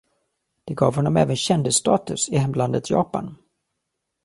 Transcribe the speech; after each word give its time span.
Det 0.65 0.73
gav 0.73 0.95
honom 0.95 1.17
även 1.17 1.35
kändisstatus 1.35 2.29
i 2.29 2.37
hemlandet 2.37 2.89
Japan. 2.89 3.37